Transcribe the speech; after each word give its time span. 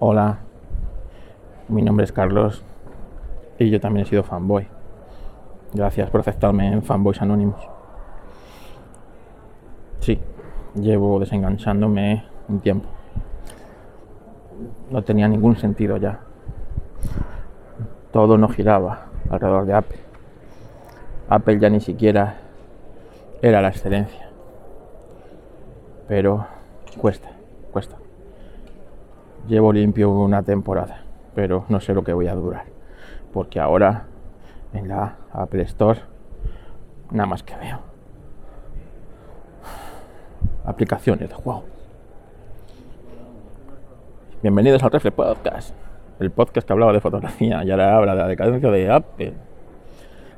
Hola, 0.00 0.38
mi 1.68 1.80
nombre 1.80 2.02
es 2.02 2.10
Carlos 2.10 2.64
y 3.60 3.70
yo 3.70 3.80
también 3.80 4.04
he 4.04 4.08
sido 4.08 4.24
fanboy. 4.24 4.66
Gracias 5.72 6.10
por 6.10 6.18
aceptarme 6.18 6.66
en 6.66 6.82
Fanboys 6.82 7.22
Anónimos. 7.22 7.64
Sí, 10.00 10.18
llevo 10.74 11.20
desenganchándome 11.20 12.24
un 12.48 12.58
tiempo. 12.58 12.88
No 14.90 15.02
tenía 15.02 15.28
ningún 15.28 15.56
sentido 15.56 15.96
ya. 15.96 16.18
Todo 18.12 18.36
no 18.36 18.48
giraba 18.48 19.06
alrededor 19.30 19.64
de 19.64 19.74
Apple. 19.74 20.00
Apple 21.28 21.60
ya 21.60 21.70
ni 21.70 21.80
siquiera 21.80 22.38
era 23.40 23.62
la 23.62 23.68
excelencia. 23.68 24.28
Pero 26.08 26.46
cuesta, 26.98 27.30
cuesta. 27.72 28.03
Llevo 29.46 29.74
limpio 29.74 30.10
una 30.10 30.42
temporada, 30.42 31.02
pero 31.34 31.66
no 31.68 31.78
sé 31.78 31.92
lo 31.92 32.02
que 32.02 32.14
voy 32.14 32.28
a 32.28 32.34
durar. 32.34 32.64
Porque 33.30 33.60
ahora 33.60 34.06
en 34.72 34.88
la 34.88 35.16
Apple 35.32 35.62
Store 35.64 36.00
nada 37.10 37.26
más 37.26 37.42
que 37.42 37.54
veo. 37.56 37.78
Aplicaciones 40.64 41.28
de 41.28 41.34
juego. 41.34 41.64
Bienvenidos 44.42 44.82
al 44.82 44.90
Reflex 44.90 45.14
Podcast, 45.14 45.74
el 46.20 46.30
podcast 46.30 46.66
que 46.66 46.72
hablaba 46.72 46.94
de 46.94 47.00
fotografía 47.00 47.62
y 47.64 47.70
ahora 47.70 47.98
habla 47.98 48.14
de 48.14 48.20
la 48.22 48.28
decadencia 48.28 48.70
de 48.70 48.90
Apple. 48.90 49.34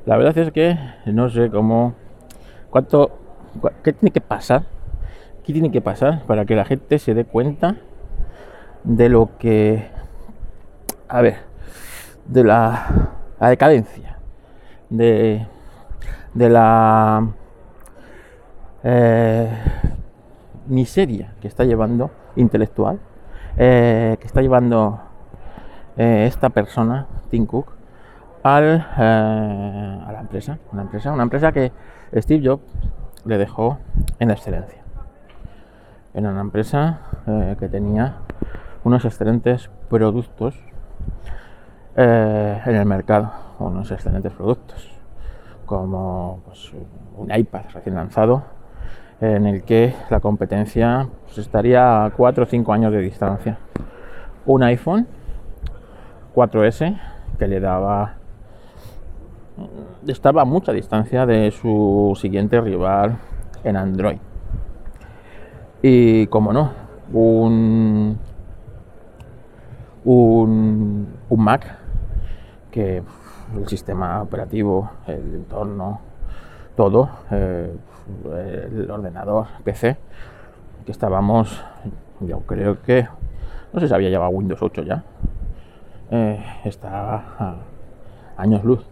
La 0.05 0.17
verdad 0.17 0.37
es 0.37 0.51
que 0.51 0.77
no 1.05 1.29
sé 1.29 1.49
cómo, 1.49 1.95
cuánto, 2.69 3.17
qué 3.85 3.93
tiene 3.93 4.11
que 4.11 4.21
pasar, 4.21 4.63
qué 5.45 5.53
tiene 5.53 5.71
que 5.71 5.79
pasar 5.79 6.25
para 6.25 6.43
que 6.43 6.57
la 6.57 6.65
gente 6.65 6.99
se 6.99 7.13
dé 7.13 7.23
cuenta 7.23 7.77
de 8.87 9.09
lo 9.09 9.37
que, 9.37 9.85
a 11.09 11.21
ver, 11.21 11.39
de 12.25 12.43
la, 12.45 13.09
decadencia, 13.41 14.17
de, 14.89 15.45
de 16.33 16.49
la 16.49 17.27
eh, 18.83 19.49
miseria 20.67 21.33
que 21.41 21.49
está 21.49 21.65
llevando 21.65 22.11
intelectual, 22.37 22.99
eh, 23.57 24.15
que 24.21 24.25
está 24.25 24.41
llevando 24.41 25.01
eh, 25.97 26.25
esta 26.25 26.49
persona, 26.49 27.07
Tim 27.29 27.45
Cook, 27.45 27.73
al, 28.43 28.87
a 28.95 30.09
la 30.13 30.19
empresa, 30.21 30.59
una 30.71 30.83
empresa, 30.83 31.11
una 31.11 31.23
empresa 31.23 31.51
que 31.51 31.73
Steve 32.15 32.47
Jobs 32.47 32.63
le 33.25 33.37
dejó 33.37 33.79
en 34.19 34.31
excelencia. 34.31 34.81
Era 36.13 36.29
una 36.29 36.41
empresa 36.41 37.01
que 37.59 37.67
tenía 37.67 38.15
unos 38.87 39.03
excelentes 39.03 39.69
productos 39.89 40.55
eh, 41.97 42.61
en 42.65 42.75
el 42.75 42.85
mercado, 42.85 43.31
unos 43.59 43.91
excelentes 43.91 44.31
productos, 44.31 44.89
como 45.65 46.39
pues, 46.45 46.71
un 47.17 47.29
iPad 47.29 47.63
recién 47.73 47.95
lanzado, 47.95 48.43
en 49.19 49.45
el 49.45 49.63
que 49.63 49.93
la 50.09 50.21
competencia 50.21 51.05
pues, 51.25 51.37
estaría 51.39 52.05
a 52.05 52.11
4 52.11 52.43
o 52.43 52.47
5 52.47 52.73
años 52.73 52.93
de 52.93 52.99
distancia. 52.99 53.57
Un 54.45 54.63
iPhone 54.63 55.05
4S 56.33 56.97
que 57.37 57.47
le 57.47 57.59
daba 57.59 58.13
estaba 60.07 60.43
a 60.43 60.45
mucha 60.45 60.71
distancia 60.71 61.25
de 61.25 61.51
su 61.51 62.17
siguiente 62.21 62.61
rival 62.61 63.17
en 63.65 63.75
Android. 63.75 64.19
Y 65.81 66.27
como 66.27 66.53
no, 66.53 66.71
un 67.11 68.17
un, 70.07 71.07
Mac 71.29 71.77
que 72.71 73.03
el 73.55 73.67
sistema 73.67 74.21
operativo, 74.21 74.89
el 75.05 75.35
entorno, 75.35 75.99
todo, 76.75 77.09
eh, 77.31 77.75
el 78.25 78.89
ordenador, 78.89 79.47
PC, 79.63 79.97
que 80.85 80.91
estábamos, 80.91 81.61
yo 82.21 82.39
creo 82.41 82.81
que, 82.81 83.07
no 83.73 83.79
sé 83.79 83.87
si 83.87 83.93
había 83.93 84.09
llevado 84.09 84.31
Windows 84.31 84.61
8 84.61 84.83
ya, 84.83 85.03
eh, 86.11 86.41
está 86.63 87.15
a 87.37 87.55
años 88.37 88.63
luz. 88.63 88.85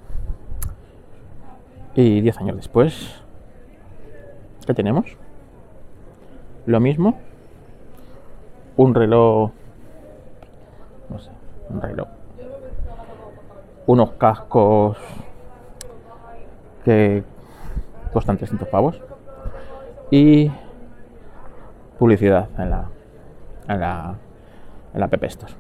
Y 1.95 2.19
10 2.19 2.38
años 2.39 2.57
después, 2.57 3.23
¿qué 4.68 4.73
tenemos? 4.73 5.18
Lo 6.66 6.81
mismo, 6.81 7.18
un 8.75 8.94
reloj 8.94 9.51
un 11.69 11.81
reloj. 11.81 12.07
Unos 13.87 14.11
cascos 14.11 14.97
que 16.83 17.23
costan 18.13 18.37
300 18.37 18.67
pavos 18.67 19.01
y 20.11 20.51
publicidad 21.99 22.49
en 22.57 22.69
la 22.69 22.85
en 23.67 23.79
la 23.79 24.15
en 24.93 24.99
la 24.99 25.07
Pepe 25.07 25.27
Store. 25.27 25.53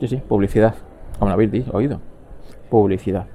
Sí, 0.00 0.08
sí, 0.08 0.16
publicidad, 0.16 0.74
como 1.18 1.28
lo 1.28 1.34
habéis 1.34 1.68
oído. 1.70 2.00
Publicidad. 2.70 3.26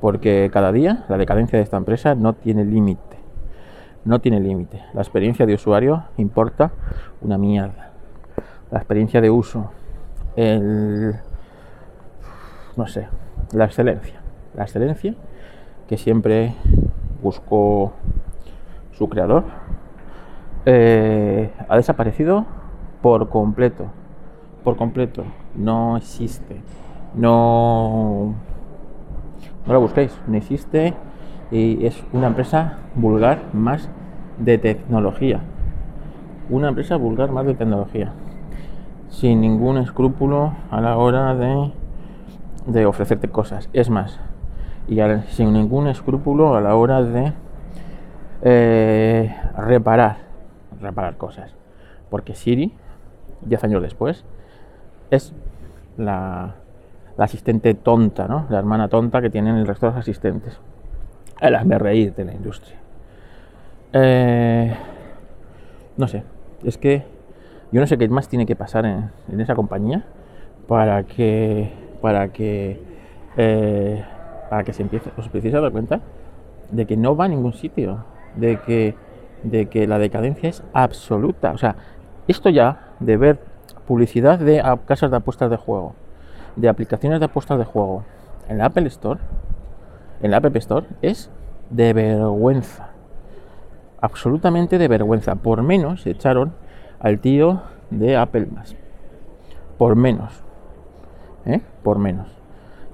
Porque 0.00 0.50
cada 0.52 0.72
día 0.72 1.04
la 1.08 1.16
decadencia 1.16 1.56
de 1.56 1.62
esta 1.62 1.76
empresa 1.76 2.14
no 2.14 2.34
tiene 2.34 2.64
límite. 2.64 3.16
No 4.04 4.20
tiene 4.20 4.40
límite. 4.40 4.82
La 4.92 5.00
experiencia 5.00 5.46
de 5.46 5.54
usuario 5.54 6.04
importa 6.16 6.72
una 7.20 7.38
mierda. 7.38 7.92
La 8.70 8.78
experiencia 8.78 9.20
de 9.20 9.30
uso 9.30 9.70
el, 10.36 11.14
no 12.76 12.86
sé, 12.86 13.08
la 13.52 13.64
excelencia. 13.64 14.20
La 14.54 14.64
excelencia 14.64 15.14
que 15.88 15.96
siempre 15.96 16.54
buscó 17.22 17.92
su 18.92 19.08
creador 19.08 19.44
eh, 20.66 21.50
ha 21.68 21.76
desaparecido 21.76 22.46
por 23.00 23.28
completo. 23.28 23.86
Por 24.64 24.76
completo. 24.76 25.24
No 25.54 25.96
existe. 25.96 26.60
No, 27.14 28.34
no 29.66 29.72
lo 29.72 29.80
busquéis. 29.80 30.18
No 30.26 30.36
existe 30.36 30.94
y 31.50 31.84
es 31.84 32.02
una 32.12 32.28
empresa 32.28 32.78
vulgar 32.94 33.42
más 33.52 33.90
de 34.38 34.58
tecnología. 34.58 35.40
Una 36.48 36.68
empresa 36.68 36.96
vulgar 36.96 37.30
más 37.30 37.46
de 37.46 37.54
tecnología 37.54 38.12
sin 39.12 39.42
ningún 39.42 39.76
escrúpulo 39.76 40.54
a 40.70 40.80
la 40.80 40.96
hora 40.96 41.34
de, 41.34 42.86
ofrecerte 42.86 43.28
cosas. 43.28 43.68
Es 43.72 43.90
más, 43.90 44.18
y 44.88 44.98
sin 45.28 45.52
ningún 45.52 45.86
escrúpulo 45.86 46.56
a 46.56 46.60
la 46.60 46.74
hora 46.74 47.02
de 47.02 47.32
eh, 48.42 49.36
reparar, 49.56 50.16
reparar 50.80 51.18
cosas. 51.18 51.54
Porque 52.10 52.34
Siri, 52.34 52.72
10 53.42 53.64
años 53.64 53.82
después, 53.82 54.24
es 55.10 55.34
la, 55.98 56.54
asistente 57.18 57.74
tonta, 57.74 58.26
¿no? 58.26 58.46
La 58.48 58.58
hermana 58.58 58.88
tonta 58.88 59.20
que 59.20 59.30
tienen 59.30 59.56
el 59.56 59.66
resto 59.66 59.86
de 59.86 59.92
los 59.92 60.00
asistentes. 60.00 60.58
El 61.40 61.54
hazme 61.54 61.78
reír 61.78 62.14
de 62.14 62.24
la 62.24 62.32
industria. 62.32 62.78
Eh, 63.92 64.74
no 65.98 66.08
sé, 66.08 66.24
es 66.64 66.78
que 66.78 67.11
yo 67.72 67.80
no 67.80 67.86
sé 67.86 67.98
qué 67.98 68.08
más 68.08 68.28
tiene 68.28 68.46
que 68.46 68.54
pasar 68.54 68.84
en, 68.86 69.40
esa 69.40 69.54
compañía 69.54 70.04
para 70.68 71.02
que 71.04 71.72
para 72.00 72.28
que 72.28 72.80
eh, 73.36 74.04
para 74.50 74.64
que 74.64 74.72
se 74.72 74.82
empiece, 74.82 75.10
os 75.16 75.26
empecéis 75.26 75.54
a 75.54 75.60
dar 75.60 75.72
cuenta 75.72 76.00
de 76.70 76.86
que 76.86 76.96
no 76.96 77.16
va 77.16 77.24
a 77.24 77.28
ningún 77.28 77.54
sitio, 77.54 78.04
de 78.36 78.58
que 78.60 78.94
de 79.42 79.66
que 79.66 79.86
la 79.86 79.98
decadencia 79.98 80.48
es 80.48 80.62
absoluta. 80.72 81.52
O 81.52 81.58
sea, 81.58 81.76
esto 82.28 82.50
ya 82.50 82.92
de 83.00 83.16
ver 83.16 83.40
publicidad 83.86 84.38
de 84.38 84.62
casas 84.86 85.10
de 85.10 85.16
apuestas 85.16 85.50
de 85.50 85.56
juego, 85.56 85.94
de 86.56 86.68
aplicaciones 86.68 87.18
de 87.18 87.26
apuestas 87.26 87.58
de 87.58 87.64
juego 87.64 88.04
en 88.48 88.58
la 88.58 88.66
Apple 88.66 88.86
Store, 88.86 89.20
en 90.22 90.30
la 90.30 90.36
App 90.36 90.56
Store, 90.56 90.86
es 91.00 91.30
de 91.70 91.92
vergüenza. 91.92 92.90
Absolutamente 94.00 94.78
de 94.78 94.88
vergüenza. 94.88 95.34
Por 95.36 95.62
menos 95.62 96.06
echaron 96.06 96.52
al 97.02 97.18
tío 97.18 97.60
de 97.90 98.16
Apple 98.16 98.46
más. 98.46 98.74
Por 99.76 99.96
menos. 99.96 100.42
¿eh? 101.44 101.60
Por 101.82 101.98
menos. 101.98 102.28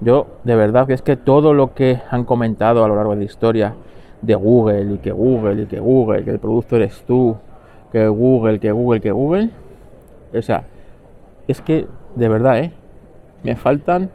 Yo, 0.01 0.27
de 0.43 0.55
verdad, 0.55 0.87
que 0.87 0.93
es 0.93 1.01
que 1.01 1.15
todo 1.15 1.53
lo 1.53 1.73
que 1.73 2.01
han 2.09 2.25
comentado 2.25 2.83
a 2.83 2.87
lo 2.87 2.95
largo 2.95 3.11
de 3.11 3.19
la 3.19 3.23
historia 3.25 3.75
de 4.21 4.35
Google 4.35 4.95
y 4.95 4.97
que 4.97 5.11
Google 5.11 5.63
y 5.63 5.65
que 5.67 5.79
Google, 5.79 6.23
que 6.23 6.31
el 6.31 6.39
producto 6.39 6.75
eres 6.75 7.03
tú, 7.05 7.37
que 7.91 8.07
Google, 8.07 8.59
que 8.59 8.71
Google, 8.71 8.99
que 8.99 9.11
Google, 9.11 9.51
o 10.33 10.41
sea, 10.41 10.63
es 11.47 11.61
que 11.61 11.87
de 12.15 12.29
verdad, 12.29 12.59
¿eh? 12.59 12.73
Me 13.43 13.55
faltan, 13.55 14.09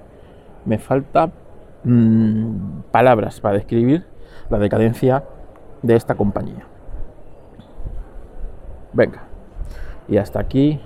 me 0.65 0.79
falta 0.79 1.31
mm, 1.85 2.81
palabras 2.91 3.41
para 3.41 3.55
describir 3.55 4.05
la 4.51 4.59
decadencia 4.59 5.25
de 5.83 5.97
esta 5.97 6.15
compañía. 6.15 6.67
Venga. 8.93 9.34
Y 10.09 10.19
hasta 10.19 10.41
aquí 10.41 10.81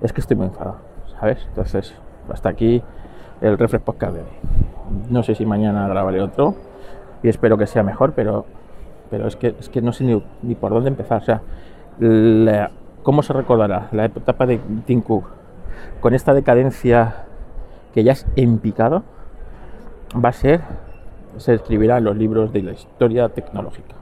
es 0.00 0.12
que 0.12 0.20
estoy 0.20 0.36
muy 0.36 0.46
enfadado. 0.46 0.90
¿sabes? 1.20 1.44
Entonces, 1.48 1.94
hasta 2.32 2.48
aquí 2.48 2.82
el 3.40 3.58
Refresh 3.58 3.82
Podcast 3.82 4.14
de 4.14 4.20
hoy. 4.20 4.28
No 5.10 5.22
sé 5.22 5.34
si 5.34 5.46
mañana 5.46 5.86
grabaré 5.86 6.20
otro 6.20 6.54
y 7.22 7.28
espero 7.28 7.58
que 7.58 7.66
sea 7.66 7.82
mejor, 7.82 8.12
pero, 8.14 8.46
pero 9.10 9.28
es, 9.28 9.36
que, 9.36 9.54
es 9.58 9.68
que 9.68 9.82
no 9.82 9.92
sé 9.92 10.04
ni, 10.42 10.54
por 10.54 10.72
dónde 10.72 10.88
empezar. 10.88 11.22
O 11.22 11.24
sea, 11.24 12.70
¿cómo 13.02 13.22
se 13.22 13.32
recordará 13.32 13.88
la 13.92 14.06
etapa 14.06 14.46
de 14.46 14.58
Tim 14.86 15.02
Cook 15.02 15.26
con 16.00 16.14
esta 16.14 16.32
decadencia 16.32 17.24
que 17.92 18.02
ya 18.02 18.12
es 18.12 18.26
en 18.36 18.58
picado? 18.58 19.02
Va 20.12 20.30
a 20.30 20.32
ser, 20.32 20.62
se 21.36 21.54
escribirá 21.54 21.98
en 21.98 22.04
los 22.04 22.16
libros 22.16 22.52
de 22.52 22.62
la 22.62 22.72
historia 22.72 23.28
tecnológica. 23.28 23.99